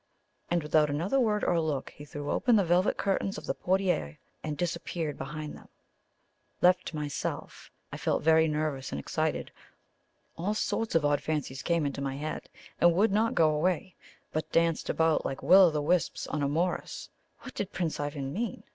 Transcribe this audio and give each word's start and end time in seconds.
And 0.49 0.63
without 0.63 0.89
another 0.89 1.19
word 1.19 1.43
or 1.43 1.61
look, 1.61 1.91
he 1.91 2.05
threw 2.05 2.31
open 2.31 2.55
the 2.55 2.65
velvet 2.65 2.97
curtains 2.97 3.37
of 3.37 3.45
the 3.45 3.53
portiere, 3.53 4.17
and 4.41 4.57
disappeared 4.57 5.15
behind 5.15 5.55
them. 5.55 5.67
Left 6.59 6.87
to 6.87 6.95
myself, 6.95 7.69
I 7.93 7.97
felt 7.97 8.23
very 8.23 8.47
nervous 8.47 8.89
and 8.91 8.99
excited. 8.99 9.51
All 10.35 10.55
sorts 10.55 10.95
of 10.95 11.05
odd 11.05 11.21
fancies 11.21 11.61
came 11.61 11.85
into 11.85 12.01
my 12.01 12.15
head, 12.17 12.49
and 12.79 12.95
would 12.95 13.11
not 13.11 13.35
go 13.35 13.51
away, 13.51 13.93
but 14.33 14.51
danced 14.51 14.89
about 14.89 15.23
like 15.23 15.43
Will 15.43 15.67
o' 15.67 15.69
the 15.69 15.83
wisps 15.83 16.25
on 16.25 16.41
a 16.41 16.47
morass. 16.49 17.09
What 17.41 17.53
did 17.53 17.71
Prince 17.71 17.99
Ivan 17.99 18.33
mean? 18.33 18.63